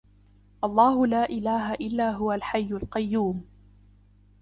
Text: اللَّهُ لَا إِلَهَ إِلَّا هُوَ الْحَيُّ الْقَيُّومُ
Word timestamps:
اللَّهُ 0.63 1.07
لَا 1.07 1.23
إِلَهَ 1.29 1.73
إِلَّا 1.73 2.11
هُوَ 2.11 2.31
الْحَيُّ 2.33 2.67
الْقَيُّومُ 2.73 3.45